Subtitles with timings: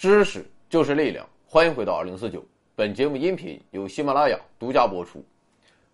[0.00, 2.42] 知识就是力量，欢迎回到二零四九。
[2.74, 5.22] 本节目音频由喜马拉雅独家播出。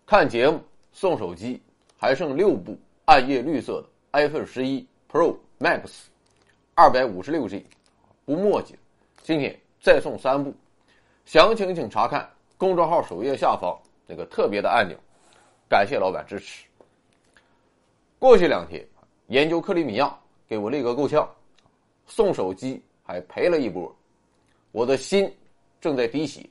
[0.06, 0.61] 看节目
[0.93, 1.61] 送手机，
[1.96, 6.05] 还剩六部暗夜绿色的 iPhone 十一 Pro Max，
[6.77, 7.66] 二百五十六 G，
[8.24, 8.77] 不墨迹。
[9.24, 10.54] 今天再送三部，
[11.24, 13.77] 详情请查看公众号首页下方
[14.07, 14.96] 那个特别的按钮。
[15.68, 16.65] 感谢老板支持。
[18.20, 18.87] 过去两天，
[19.27, 21.29] 研究克里米亚给我累个够呛，
[22.07, 22.80] 送手机。
[23.06, 23.95] 还赔了一波，
[24.73, 25.33] 我的心
[25.80, 26.45] 正在滴血。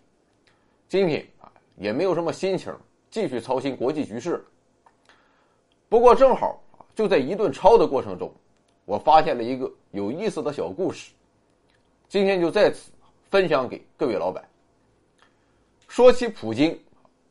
[0.88, 2.74] 今天啊，也没有什么心情
[3.12, 4.42] 继续操心国际局势。
[5.90, 6.64] 不过正好
[6.96, 8.34] 就在一顿抄的过程中，
[8.86, 11.12] 我发现了一个有意思的小故事。
[12.08, 12.90] 今天就在此
[13.30, 14.48] 分享给各位老板。
[15.90, 16.80] 说起普京，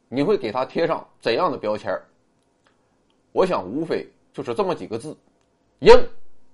[0.08, 1.98] 你会给他贴上怎样的标签
[3.33, 5.17] 我想无非就是这么几个字：
[5.80, 5.92] 硬、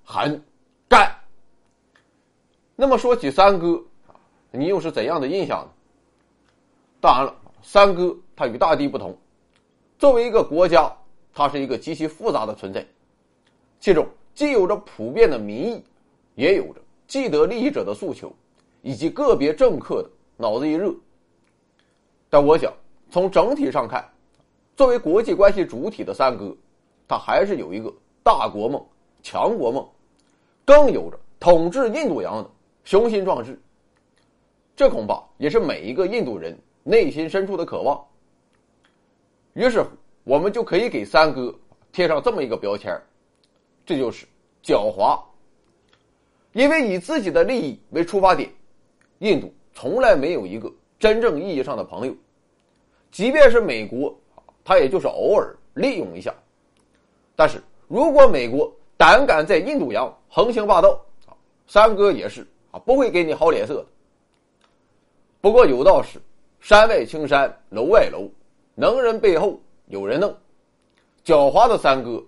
[0.05, 0.41] 狠、
[2.81, 3.79] 那么说起三哥，
[4.51, 5.71] 你又是怎样的印象呢？
[6.99, 9.15] 当然了，三哥他与大帝不同，
[9.99, 10.91] 作为一个国家，
[11.35, 12.83] 它是一个极其复杂的存在，
[13.81, 15.85] 其中既有着普遍的民意，
[16.37, 18.33] 也有着既得利益者的诉求，
[18.81, 20.09] 以及个别政客的
[20.39, 20.91] 脑子一热。
[22.31, 22.73] 但我想
[23.11, 24.03] 从整体上看，
[24.75, 26.57] 作为国际关系主体的三哥，
[27.07, 27.93] 他还是有一个
[28.23, 28.83] 大国梦、
[29.23, 29.87] 强国梦，
[30.65, 32.51] 更有着统治印度洋的。
[32.85, 33.61] 雄心壮志，
[34.75, 38.03] 这恐怕也是每一个印度人内心深处的渴望。
[39.53, 39.85] 于是，
[40.25, 41.55] 我们就可以给三哥
[41.93, 43.01] 贴上这么一个标签
[43.85, 44.27] 这就是
[44.63, 45.21] 狡猾。
[46.53, 48.51] 因为以自己的利益为出发点，
[49.19, 52.15] 印度从来没有一个真正意义上的朋友，
[53.13, 54.13] 即便是美国，
[54.65, 56.35] 他也就是偶尔利用一下。
[57.37, 61.01] 但是如果美国胆敢在印度洋横行霸道，
[61.67, 62.47] 三哥也是。
[62.71, 63.87] 啊，不会给你好脸色的。
[65.41, 66.21] 不过有道是，
[66.61, 68.29] 山外青山楼外楼，
[68.75, 70.31] 能人背后有人弄。
[71.25, 72.23] 狡猾的三哥，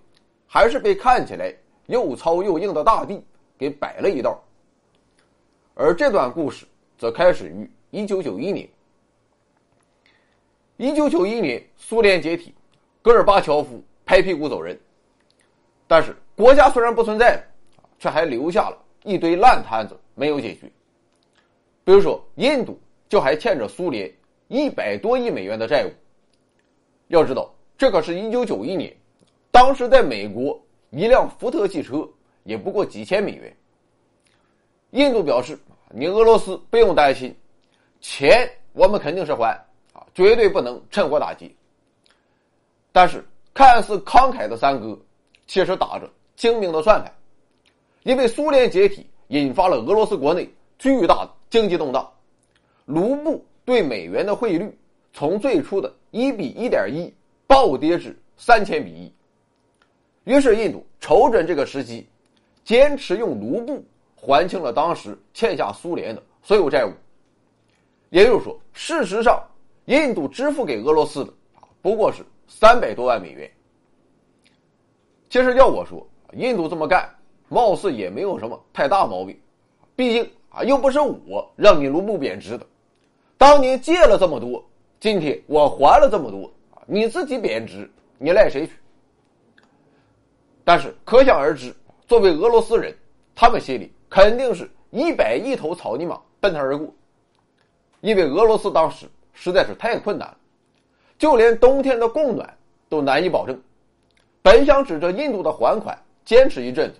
[0.47, 1.53] 还是被看起来
[1.87, 3.23] 又糙又硬的大地
[3.57, 4.41] 给摆了一道。
[5.75, 6.65] 而这段故事
[6.97, 8.67] 则开始于一九九一年。
[10.77, 12.53] 一九九一年，苏联解体，
[13.01, 14.79] 戈尔巴乔夫拍屁股走人。
[15.87, 17.43] 但是国家虽然不存在，
[17.99, 19.97] 却还留下了一堆烂摊子。
[20.15, 20.71] 没有解决，
[21.83, 22.79] 比如说印度
[23.09, 24.11] 就还欠着苏联
[24.47, 25.91] 一百多亿美元的债务。
[27.07, 28.95] 要知道，这可是一九九一年，
[29.51, 30.59] 当时在美国
[30.91, 32.07] 一辆福特汽车
[32.43, 33.55] 也不过几千美元。
[34.91, 35.57] 印度表示
[35.89, 37.35] ：“你俄罗斯不用担心，
[37.99, 39.51] 钱我们肯定是还
[39.93, 41.51] 啊，绝对不能趁火打劫。”
[42.91, 44.97] 但是看似慷慨的三哥，
[45.47, 47.11] 其实打着精明的算盘，
[48.03, 49.07] 因为苏联解体。
[49.27, 52.11] 引发了俄罗斯国内巨大的经济动荡，
[52.85, 54.77] 卢布对美元的汇率
[55.13, 57.13] 从最初的一比一点一
[57.47, 59.13] 暴跌至三千比一。
[60.23, 62.07] 于是印度瞅准这个时机，
[62.63, 63.83] 坚持用卢布
[64.15, 66.91] 还清了当时欠下苏联的所有债务。
[68.09, 69.41] 也就是说，事实上，
[69.85, 73.49] 印度支付给俄罗斯的啊不过是三百多万美元。
[75.29, 77.09] 其实要我说，印度这么干。
[77.53, 79.39] 貌似也没有什么太大毛病，
[79.95, 82.65] 毕竟啊，又不是我让你卢布贬值的。
[83.37, 84.63] 当年借了这么多，
[84.99, 86.51] 今天我还了这么多，
[86.85, 88.73] 你自己贬值，你赖谁去？
[90.63, 91.75] 但是可想而知，
[92.07, 92.95] 作为俄罗斯人，
[93.35, 96.87] 他们心里肯定是一百亿头草泥马奔他而过，
[98.01, 100.37] 因为俄罗斯当时实在是太困难了，
[101.17, 102.57] 就连冬天的供暖
[102.89, 103.61] 都难以保证。
[104.41, 106.99] 本想指着印度的还款坚持一阵子。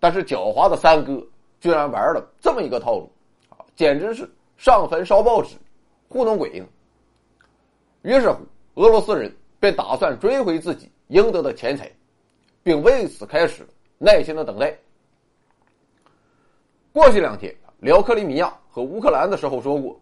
[0.00, 1.20] 但是狡猾的三哥
[1.60, 3.10] 居然玩了这么一个套路，
[3.48, 5.56] 啊，简直是上坟烧报纸，
[6.08, 6.66] 糊弄鬼呢。
[8.02, 8.38] 于是乎，
[8.74, 11.90] 俄罗斯人便打算追回自己应得的钱财，
[12.62, 13.66] 并为此开始
[13.98, 14.76] 耐心的等待。
[16.92, 20.00] 过去两天聊克里米亚和乌克兰的时候说过，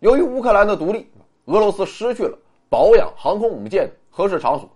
[0.00, 1.10] 由于乌克兰的独立，
[1.46, 2.38] 俄罗斯失去了
[2.68, 4.68] 保养航空母舰的合适场所，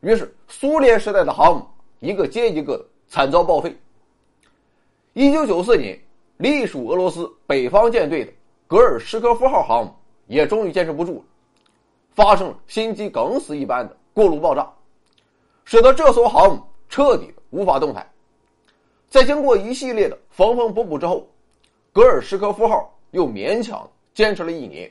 [0.00, 1.66] 于是苏联时代的航母
[2.00, 2.84] 一个接一个的。
[3.08, 3.76] 惨遭报废。
[5.12, 5.98] 一九九四年，
[6.36, 8.32] 隶属俄罗斯北方舰队的
[8.66, 9.94] 格尔什科夫号航母
[10.26, 11.24] 也终于坚持不住了，
[12.14, 14.70] 发生了心肌梗死一般的过路爆炸，
[15.64, 18.06] 使得这艘航母彻底无法动弹。
[19.08, 21.26] 在经过一系列的缝缝补补之后，
[21.92, 24.90] 格尔什科夫号又勉强坚持了一年，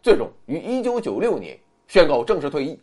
[0.00, 2.78] 最终于一九九六年宣告正式退役。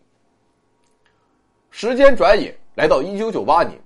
[1.71, 3.79] 时间转眼来到一九九八年。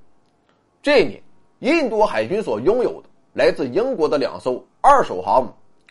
[0.83, 1.23] 这一年，
[1.59, 5.49] 印度海军所拥有的来自英国的两艘二手航母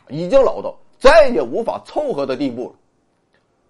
[0.08, 2.74] 已经老到再也无法凑合的地步了。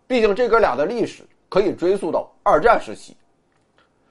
[0.08, 3.16] 毕竟这哥俩的历史可以追溯到二战时期，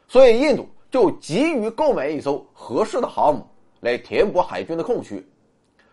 [0.07, 3.45] 所以印度就急于购买一艘合适的航母
[3.81, 5.21] 来填补海军的空缺。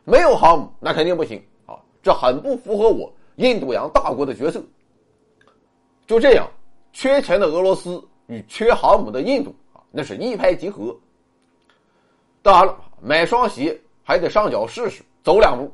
[0.05, 4.63] 没有航母那肯定不行啊，这很不符合我印度洋大国的角色。
[6.07, 6.49] 就这样，
[6.93, 10.97] 缺钱的俄罗斯与缺航母的印度啊，那是一拍即合。
[12.49, 15.71] 当然了，买双鞋还得上脚试试，走两步；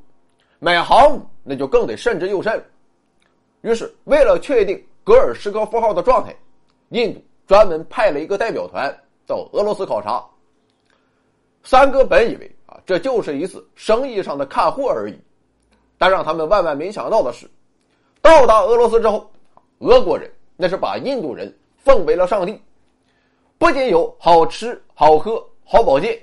[0.59, 2.61] 买航母那就更得慎之又慎。
[3.61, 6.35] 于是，为了确定格尔什科夫号的状态，
[6.88, 8.93] 印度专门派了一个代表团
[9.25, 10.21] 到俄罗斯考察。
[11.62, 15.17] 三哥本以为啊，这就是一次生意上的看货而已，
[15.97, 17.49] 但让他们万万没想到的是，
[18.20, 19.31] 到达俄罗斯之后。
[19.79, 22.61] 俄国人那是把印度人奉为了上帝，
[23.59, 26.19] 不仅有好吃好喝好保健，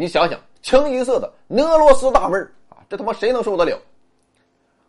[0.00, 3.76] 你想想清一色的俄罗斯大妹儿啊，这他妈谁能受得了？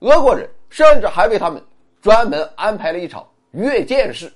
[0.01, 1.59] 俄国人甚至还为他们
[2.00, 4.31] 专门安排了一场阅舰式，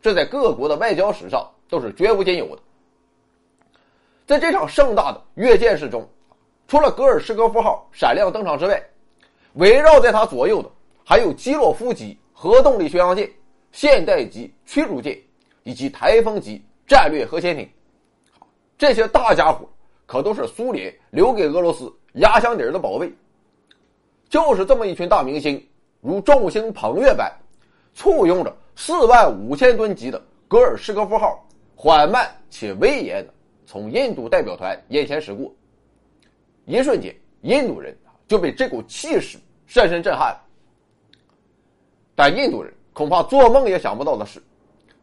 [0.00, 2.62] 这在各国的外交史上都是绝无仅有的。
[4.24, 6.08] 在这场盛大的阅舰式中，
[6.66, 8.82] 除了戈尔什科夫号闪亮登场之外，
[9.56, 10.70] 围绕在他左右的
[11.04, 12.18] 还有基洛夫级。
[12.32, 13.30] 核动力巡洋舰、
[13.70, 15.16] 现代级驱逐舰
[15.62, 17.70] 以及台风级战略核潜艇，
[18.76, 19.64] 这些大家伙
[20.12, 23.10] 可都是苏联留给俄罗斯压箱底儿的宝贝。
[24.28, 25.66] 就是这么一群大明星，
[26.02, 27.32] 如众星捧月般，
[27.94, 31.42] 簇拥着四万五千吨级的格尔什科夫号，
[31.74, 33.32] 缓慢且威严的
[33.64, 35.50] 从印度代表团眼前驶过。
[36.66, 37.96] 一瞬间，印度人
[38.28, 40.38] 就被这股气势深深震撼。
[42.14, 44.42] 但印度人恐怕做梦也想不到的是，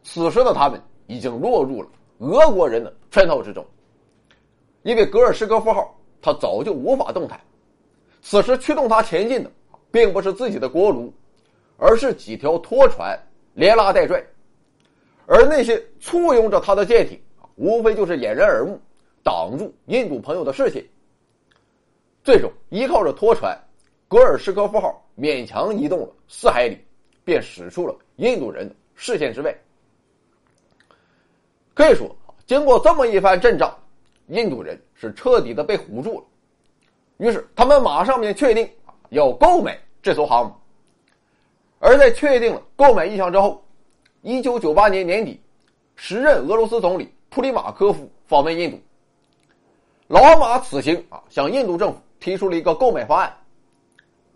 [0.04, 1.88] 此时的他们已经落入了
[2.20, 3.66] 俄国人的圈套之中。
[4.82, 7.40] 因为格尔什科夫号，他早就无法动弹。
[8.22, 9.50] 此时驱动它前进的，
[9.90, 11.12] 并不是自己的锅炉，
[11.76, 13.18] 而是几条拖船
[13.54, 14.24] 连拉带拽。
[15.26, 17.20] 而那些簇拥着他的舰艇，
[17.56, 18.80] 无非就是掩人耳目，
[19.22, 20.84] 挡住印度朋友的视线。
[22.22, 23.58] 最终，依靠着拖船，
[24.08, 26.78] 格尔什科夫号勉强移动了四海里。
[27.22, 29.54] 便驶出了印度人的视线之外。
[31.74, 33.72] 可以说，经过这么一番阵仗，
[34.30, 36.24] 印度人是彻底的被唬住了。
[37.18, 38.68] 于是，他们马上便确定
[39.10, 40.54] 要购买这艘航母。
[41.78, 43.62] 而在确定了购买意向之后，
[44.22, 45.40] 一九九八年年底，
[45.96, 48.78] 时任俄罗斯总理普里马科夫访问印度。
[50.08, 53.34] 老马此行啊，向印度政府提出了一个购买方案。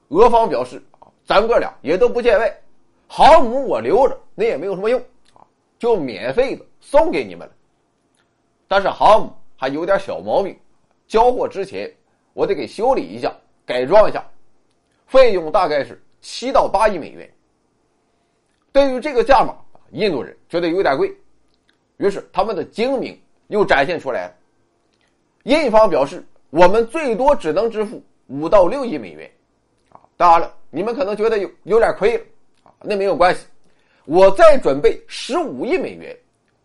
[0.09, 2.55] 俄方表示啊，咱哥俩也都不见外。
[3.07, 5.01] 航母我留着，那也没有什么用
[5.35, 5.45] 啊，
[5.79, 7.53] 就免费的送给你们了。
[8.67, 9.33] 但是航母
[9.65, 10.55] 还有点小毛病，
[11.09, 11.91] 交货之前
[12.35, 13.35] 我得给修理一下、
[13.65, 14.23] 改装一下，
[15.07, 17.27] 费用大概是七到八亿美元。
[18.73, 19.57] 对于这个价码，
[19.93, 21.11] 印度人觉得有点贵，
[21.97, 24.35] 于是他们的精明又展现出来了。
[25.45, 29.31] 印方表示，我们最多只能支付五到六亿美元，
[29.89, 32.25] 啊，当然了，你们可能觉得有有点亏了。
[32.65, 33.47] 啊那没有关系，
[34.05, 36.15] 我再准备十五亿美元，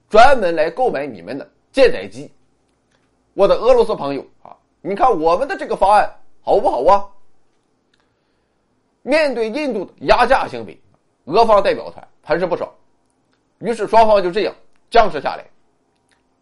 [0.09, 2.29] 专门来购买你们的舰载机。
[3.39, 7.07] 我的俄罗斯朋友啊，你看我们的这个方案好不好啊？
[9.01, 10.77] 面对印度的压价行为，
[11.23, 12.75] 俄方代表团还是不少，
[13.59, 14.53] 于是双方就这样
[14.91, 15.45] 僵持下来。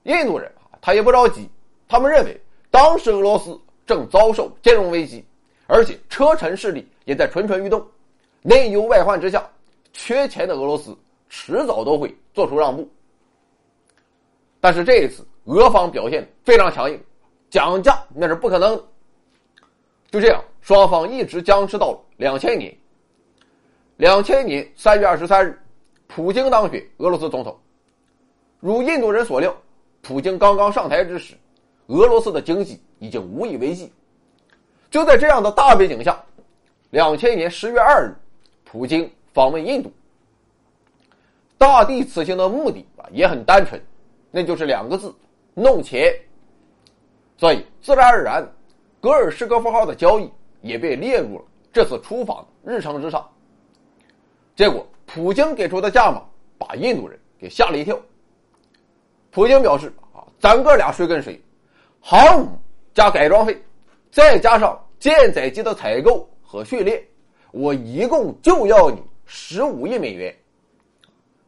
[0.05, 1.47] 印度人啊，他也不着急，
[1.87, 2.35] 他们认为
[2.71, 5.23] 当时俄罗斯正遭受金融危机，
[5.67, 7.85] 而且车臣势力也在蠢蠢欲动，
[8.41, 9.47] 内忧外患之下。
[9.93, 10.97] 缺钱的俄罗斯
[11.29, 12.89] 迟早都会做出让步，
[14.59, 16.97] 但是这一次俄方表现非常强硬，
[17.49, 18.81] 讲价那是不可能。
[20.09, 22.73] 就这样，双方一直僵持到了两千年。
[23.97, 25.59] 两千年三月二十三日，
[26.07, 27.57] 普京当选俄罗斯总统。
[28.59, 29.55] 如印度人所料，
[30.01, 31.35] 普京刚刚上台之时，
[31.87, 33.91] 俄罗斯的经济已经无以为继。
[34.89, 36.23] 就在这样的大背景下，
[36.91, 38.15] 两千年十月二日，
[38.63, 39.11] 普京。
[39.33, 39.91] 访问印度，
[41.59, 43.79] 大帝此行的目的啊也很单纯，
[44.31, 45.13] 那就是两个字：
[45.59, 46.13] 弄钱。
[47.35, 48.47] 所以自然而然，
[49.01, 53.27] 格尔什科夫号的交易也被列入了这次出访日程之上。
[54.55, 56.23] 结果，普京给出的价码
[56.57, 57.99] 把印度人给吓了一跳。
[59.31, 61.41] 普京表示：“啊，咱哥俩谁跟谁，
[61.99, 62.49] 航母
[62.93, 63.59] 加改装费，
[64.11, 67.03] 再加上舰载机的采购和训练，
[67.51, 70.33] 我一共就要你。”十五亿美元，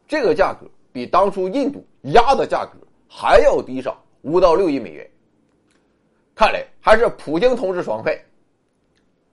[0.06, 2.78] 这个价格比当初印度压的价格
[3.12, 5.10] 还要低上五到六亿美元。
[6.32, 8.16] 看来还是普京同志爽快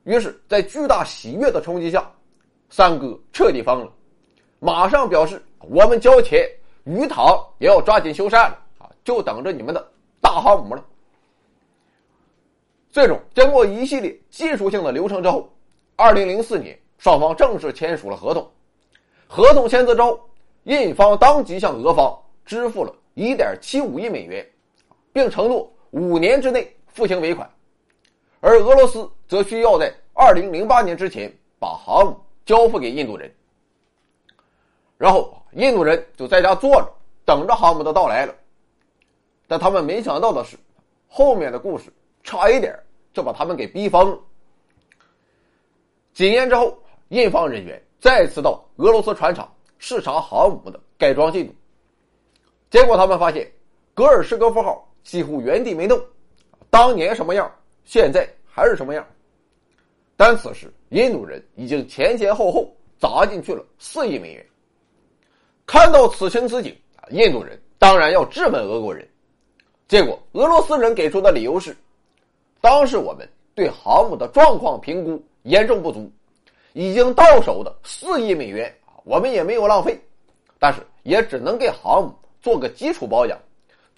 [0.04, 2.10] 于是，在巨大喜悦的冲击下，
[2.70, 3.92] 三哥彻底疯了，
[4.60, 6.50] 马上表示：“我们交钱，
[6.86, 9.86] 鱼塘也要抓紧修缮了啊，就等着你们的
[10.22, 10.84] 大航母了。”
[12.90, 15.48] 最终，经过一系列技术性的流程之后，
[15.98, 18.50] 二零零四年，双方正式签署了合同。
[19.28, 20.20] 合同签字之后，
[20.64, 24.44] 印方当即向俄方支付了一点七五亿美元，
[25.14, 27.48] 并承诺五年之内付清尾款。
[28.40, 33.32] 而俄罗斯则需要在二零零八年之前把航母交付给印度人，
[34.98, 36.90] 然后印度人就在家坐着
[37.26, 38.34] 等着航母的到来了。
[39.48, 40.58] 但他们没想到的是，
[41.08, 41.92] 后面的故事
[42.24, 42.78] 差一点
[43.14, 44.18] 就把他们给逼疯。
[46.14, 46.78] 几年之后，
[47.10, 51.54] 印方人员再次到俄罗斯船厂视察航母的改装进度，
[52.70, 53.50] 结果他们发现
[53.94, 56.00] 格尔什科夫号几乎原地没动，
[56.70, 57.50] 当年什么样？
[57.86, 59.06] 现在还是什么样？
[60.16, 62.70] 但此时印度人已经前前后后
[63.00, 64.46] 砸进去了四亿美元。
[65.66, 66.76] 看到此情此景
[67.12, 69.08] 印度人当然要质问俄国人。
[69.88, 71.76] 结果俄罗斯人给出的理由是：
[72.60, 76.12] 当时我们对航母的状况评估严重不足，
[76.74, 78.74] 已经到手的四亿美元
[79.06, 79.98] 我们也没有浪费，
[80.60, 82.14] 但是也只能给航母
[82.48, 83.38] 做个基础保养，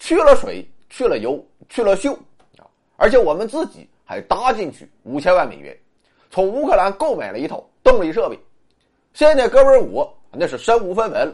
[0.00, 2.14] 去了水，去了油，去了锈
[2.58, 2.66] 啊。
[2.96, 5.78] 而且我们自己还搭进去五千万美元，
[6.32, 8.36] 从乌克兰购买了一套动力设备。
[9.14, 11.32] 现在哥们儿我那是身无分文，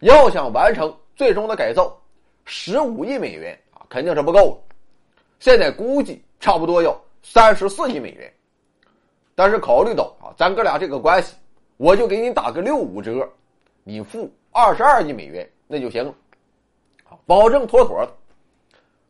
[0.00, 1.98] 要想完成最终的改造，
[2.44, 4.76] 十五亿美元啊肯定是不够了。
[5.40, 8.30] 现在估计差不多要三十四亿美元。
[9.34, 11.34] 但是考虑到啊咱哥俩这个关系，
[11.78, 13.26] 我就给你打个六五折，
[13.82, 16.14] 你付二十二亿美元那就行了，
[17.26, 18.12] 保证妥妥的。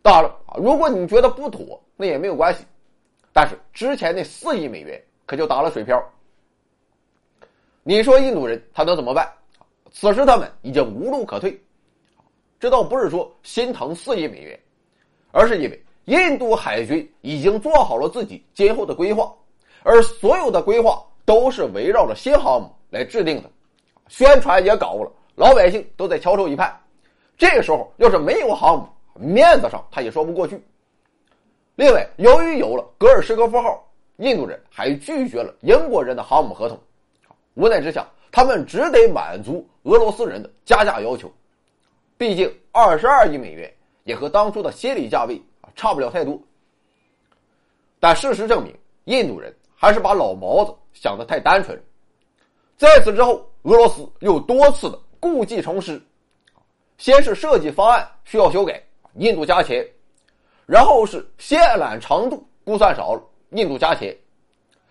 [0.02, 2.64] 当然了啊，如果你觉得不妥，那也没有关系。
[3.32, 6.02] 但是之前那四亿美元可就打了水漂。
[7.82, 9.30] 你说印度人他能怎么办？
[9.90, 11.58] 此时他们已经无路可退。
[12.60, 14.58] 这倒不是说心疼四亿美元，
[15.32, 19.34] 而是因为印度海军已经做好了自己今后的规划，
[19.82, 23.50] 而所有的规划都是围绕着新航母来制定的，
[24.08, 26.74] 宣传也搞了，老百姓都在翘首以盼。
[27.44, 28.88] 这个时候要是没有航母，
[29.20, 30.58] 面子上他也说不过去。
[31.74, 33.86] 另外，由于有了格尔什科夫号，
[34.16, 36.80] 印度人还拒绝了英国人的航母合同。
[37.52, 41.30] 无奈之下，他们只得满足俄罗斯人的加价要求。
[42.16, 43.70] 毕竟二十二亿美元
[44.04, 46.40] 也和当初的心理价位啊差不了太多。
[48.00, 48.74] 但事实证明，
[49.04, 51.78] 印度人还是把老毛子想的太单纯。
[52.78, 56.00] 在此之后，俄罗斯又多次的故技重施，
[57.04, 58.82] 先是设计方案需要修改。
[59.16, 59.86] 印度加钱，
[60.64, 64.16] 然后是线缆长度估算少了，印度加钱，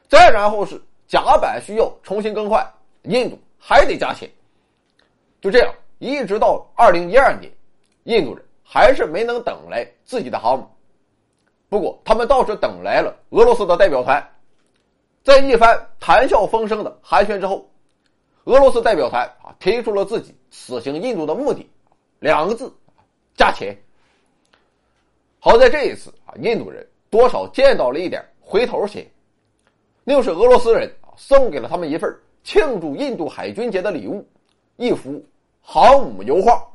[0.08, 2.72] 再然后是甲板需要重新更换，
[3.06, 4.30] 印度还得加钱。
[5.42, 7.52] 就这样，一直到二零一二年，
[8.04, 10.70] 印度人还是没能等来自己的航母。
[11.68, 14.24] 不过，他们倒是等来了俄罗斯的代表团。
[15.24, 17.68] 在一番谈笑风生的寒暄之后，
[18.44, 21.68] 俄罗斯代表团啊提出了自己此行印度的目的，
[22.24, 22.74] 两个字：
[23.36, 23.78] 加钱。
[25.40, 29.06] 好在这一次啊，印度人多少见到了一点回头钱，
[30.06, 32.10] 那就是俄罗斯人啊送给了他们一份
[32.42, 34.26] 庆祝印度海军节的礼物，
[34.78, 35.22] 一幅
[35.62, 36.66] 航母油画。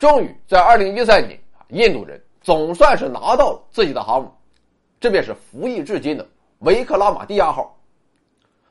[0.00, 4.32] 终于在二零一三年啊，印度人总算是拿到了自己的航母，
[4.98, 6.26] 这便是服役至今的
[6.58, 7.78] 维克拉玛蒂亚号。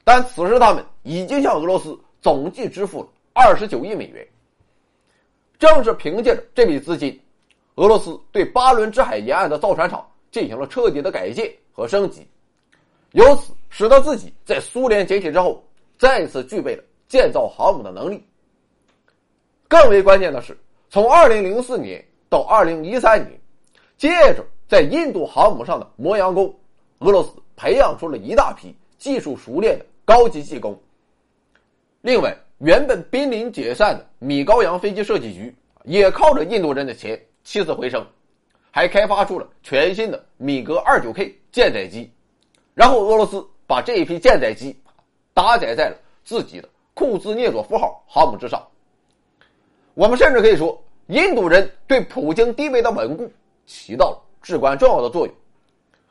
[0.03, 4.27] 但此时他们已经向俄罗斯总计支付了二十九亿美元。
[5.59, 7.19] 正是凭借着这笔资金。
[7.75, 12.27] 俄罗斯对巴伦支海沿岸的造船厂进行了彻底的改建和升级，
[13.11, 15.63] 由此使得自己在苏联解体之后
[15.97, 18.23] 再次具备了建造航母的能力。
[19.67, 20.57] 更为关键的是，
[20.89, 23.39] 从2004年到2013年，
[23.97, 26.53] 借着在印度航母上的磨洋工，
[26.99, 30.79] 俄罗斯培养出了一大批技术熟练的高级技工。
[32.01, 37.19] 另外，原本濒临解散的米高扬飞机设计局也靠着印度人的钱。
[37.43, 38.05] 起死回生，
[38.71, 42.11] 还开发出了全新的米格二九 K 舰载机，
[42.73, 44.77] 然后俄罗斯把这一批舰载机
[45.33, 45.95] 搭载在了
[46.25, 48.61] 自己的库兹涅佐夫号航母之上。
[49.93, 53.31] 我们甚至可以说，印度人对普京地位的稳固
[53.65, 55.33] 起到了至关重要的作用，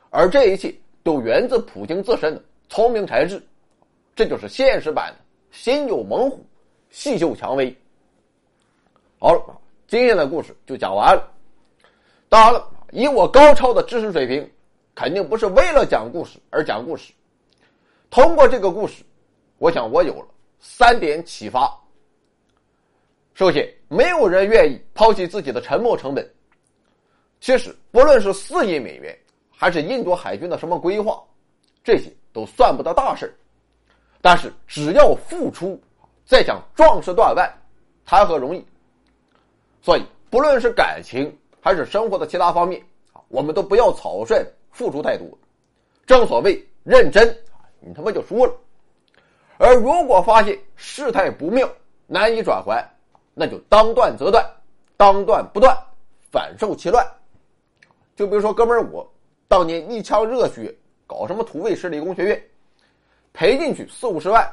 [0.09, 0.73] 而这一切
[1.03, 3.39] 都源自普京自身的聪明才智。
[4.15, 5.19] 这就是现实版的
[5.51, 6.45] “心有猛虎，
[6.89, 7.75] 细嗅蔷薇”。
[9.19, 9.61] 好了。
[9.89, 11.31] 今天的故事就讲完了。
[12.27, 14.51] 当然了，以我高超的知识水平，
[14.93, 17.13] 肯定不是为了讲故事而讲故事。
[18.09, 19.05] 通过这个故事，
[19.59, 20.27] 我想我有了
[20.59, 21.73] 三点启发。
[23.33, 26.29] 首先，没有人愿意抛弃自己的沉没成本。
[27.39, 29.17] 其实，不论是四亿美元，
[29.49, 31.23] 还是印度海军的什么规划，
[31.81, 33.33] 这些都算不得大事
[34.21, 35.79] 但是，只要付出，
[36.25, 37.51] 再想壮士断腕，
[38.05, 38.65] 谈何容易？
[39.81, 42.83] 所以，不论是感情还是生活的其他方面，
[43.29, 45.25] 我们都不要草率付出太多。
[46.05, 47.37] 正所谓认真，
[47.79, 48.53] 你他妈就输了。
[49.57, 51.69] 而如果发现事态不妙，
[52.05, 52.83] 难以转圜。
[53.39, 54.43] 那就当断则断，
[54.97, 55.77] 当断不断，
[56.31, 57.05] 反受其乱。
[58.15, 59.07] 就比如说，哥们儿我
[59.47, 62.43] 当年一腔热血搞什么土卫士理工学院，
[63.37, 64.51] 赔进去四五十万，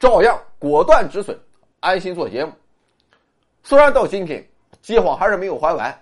[0.00, 1.38] 照样果断止损，
[1.78, 2.50] 安心做节目。
[3.62, 4.44] 虽然到今天
[4.82, 5.96] 饥荒还是没有还完，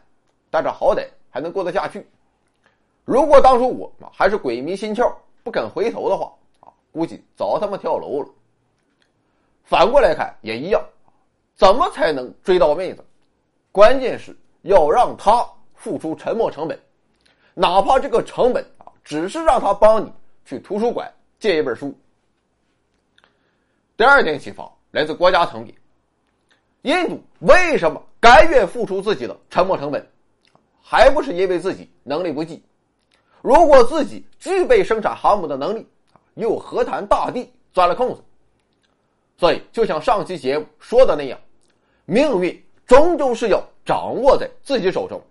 [0.51, 2.09] 但这好歹还能过得下去。
[3.05, 8.29] 如果当初我还是鬼迷心窍不肯回头的话啊，估计早他妈跳楼了。
[9.65, 10.83] 反过来看也一样。
[11.57, 13.05] 怎么才能追到妹子？
[13.71, 16.81] 关键是要让她付出沉没成本，
[17.53, 20.11] 哪怕这个成本啊，只是让她帮你
[20.47, 21.97] 去图书馆借一本书。
[23.97, 25.75] 第二点启发来自国家层面，
[26.83, 30.07] 印度为什么甘愿付出自己的沉没成本？
[30.81, 32.63] 还不是因为自己能力不济？
[33.43, 35.87] 如果自己具备生产航母的能力，
[36.35, 38.23] 又何谈大地钻了空子？
[39.37, 41.39] 所以，就像上期节目说的那样。
[42.05, 45.23] 命运终究是要掌握在自己手中，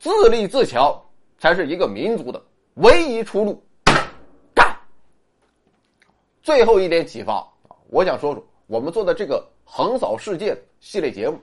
[0.00, 1.00] 自立自强
[1.38, 2.42] 才是一个民族的
[2.74, 3.62] 唯一出路。
[6.44, 7.42] 最后一点启发，
[7.88, 11.38] 我想说说我们做的这个横扫世界系列节目，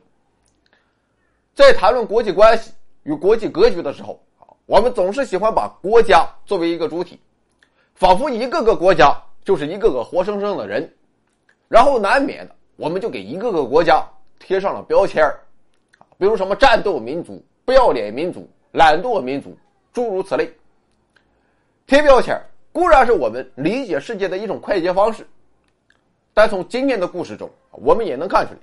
[1.56, 7.20] 在谈论国际关系与国际格局的时候啊，我们总是喜欢把国家作为一个主体，
[7.96, 10.88] 仿佛一个个国家就是一个个活生生的人，
[11.68, 14.08] 然后难免的我们就给一个个国家。
[14.38, 15.32] 贴上了标签，
[16.18, 19.56] 比如什么战斗民族、不要脸民族、懒惰民族，
[19.94, 20.52] 诸如此类。
[21.86, 22.40] 贴标签
[22.72, 25.28] 固然是我们理解世界的一种快捷方式，
[26.34, 28.60] 但从今天的故事中，我们也能看出来，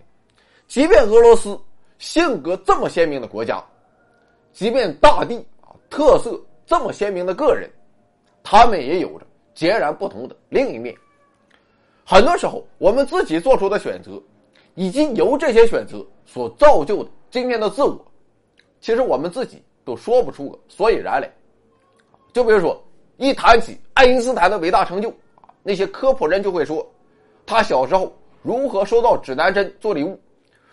[0.67, 1.59] 即便俄罗斯
[1.99, 3.63] 性格这么鲜明的国家，
[4.53, 7.71] 即便大地啊特色这么鲜明的个人，
[8.43, 10.95] 他们也有着截然不同的另一面。
[12.05, 14.21] 很多时候，我们自己做出的选择。
[14.75, 18.01] 以及由这些选择所造就的今天的自我，
[18.81, 21.29] 其实我们自己都说不出个所以然来。
[22.33, 22.81] 就比如说，
[23.19, 25.13] 一谈起爱因斯坦的伟大成就
[25.65, 26.89] 那些科普人就会说，
[27.45, 30.19] 他小时候如何收到指南针做礼物，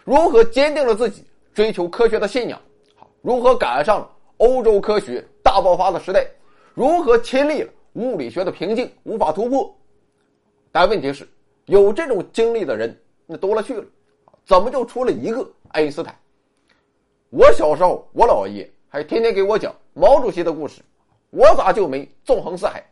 [0.04, 2.62] 如何坚定了自己追求科学的信仰，
[3.24, 6.26] 如何赶上了欧洲科学大爆发的时代，
[6.76, 9.76] 如何亲历了物理学的瓶颈无法突破。
[10.72, 11.28] 但问题是，
[11.66, 13.84] 有这种经历的人那多了去了。
[14.46, 16.16] 怎么就出了一个爱因斯坦？
[17.32, 20.84] 我小时候，我姥爷还天天给我讲毛主席的故事，
[21.30, 22.84] 我咋就没纵横四海？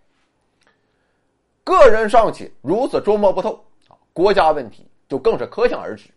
[1.63, 6.09] 个人尚且如此捉摸不透啊，国家问题就更是可想而知。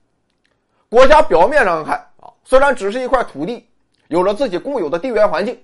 [0.88, 3.68] 国家表面上看啊，虽然只是一块土地，
[4.08, 5.60] 有了自己固有的地缘环境，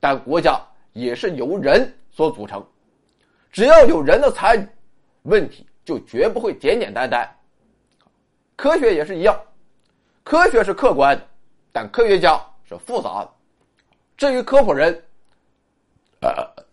[0.00, 0.60] 但国家
[0.92, 2.64] 也是由人所组成。
[3.50, 4.66] 只要有人的参与，
[5.24, 7.28] 问题就绝不会简简单单。
[8.56, 9.38] 科学也是一样，
[10.24, 11.28] 科学是客观的，
[11.70, 13.30] 但科学家是复杂的。
[14.16, 15.02] 至于科普人，
[16.22, 16.64] 呃，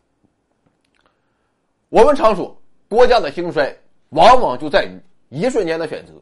[1.90, 2.56] 我们常说
[2.88, 3.76] 国家的兴衰
[4.10, 6.14] 往往就在于一瞬间的选择。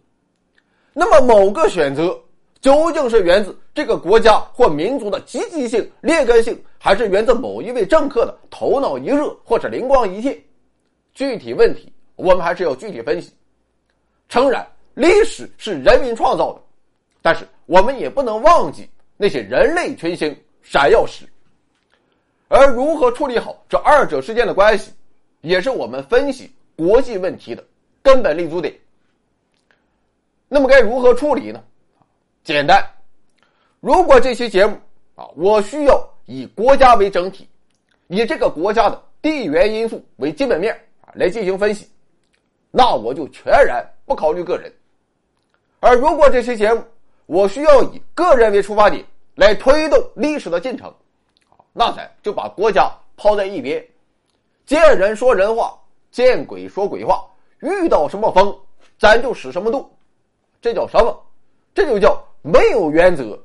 [0.93, 2.17] 那么，某个选择
[2.61, 10.41] 究竟是源自这个国家或民族的积极性、劣根性，还是源自某一位政客的头脑一热或者灵光一现？
[11.13, 13.31] 具体问题我们还是要具体分析。
[14.29, 14.65] 诚然。
[14.93, 16.61] 历史是人民创造的，
[17.21, 21.23] 但是我们也不能忘记那些人类群星闪耀时。
[22.47, 24.93] 而如何处理好这二者之间的关系，
[25.41, 27.63] 也是我们分析国际问题的
[28.01, 28.73] 根本立足点。
[30.47, 31.61] 那么该如何处理呢？
[32.43, 32.81] 简单，
[33.81, 34.77] 如果这期节目
[35.15, 37.49] 啊，我需要以国家为整体，
[38.07, 41.85] 以这个国家的地缘因素为基本面啊来进行分析，
[42.71, 44.71] 那我就全然不考虑个人。
[45.81, 46.81] 而如果这期节目
[47.25, 49.03] 我需要以个人为出发点
[49.35, 50.93] 来推动历史的进程，
[51.79, 53.85] 那咱就把国家抛在一边，
[54.65, 55.77] 见人说人话，
[56.09, 57.23] 见鬼说鬼话，
[57.59, 58.57] 遇到什么风
[58.97, 59.87] 咱就使什么度，
[60.59, 61.15] 这叫什么？
[61.75, 63.39] 这就叫没有原则，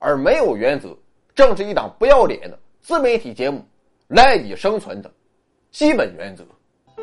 [0.00, 0.98] 而没有原则，
[1.32, 3.64] 正是一档不要脸的自媒体节目
[4.08, 5.08] 赖以生存的
[5.70, 6.44] 基本原则。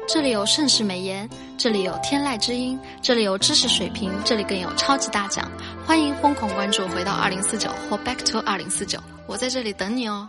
[0.06, 5.50] 这里有盛世美颜，这里有天籁之音，这里有知识水平，这里更有超级大奖。
[5.86, 10.28] 欢迎疯狂关注，回到二零四九或 Back to 二零四九，我在这里等你哦。